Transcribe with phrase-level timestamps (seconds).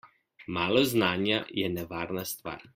[0.55, 2.69] Malo znanja je nevarna stvar.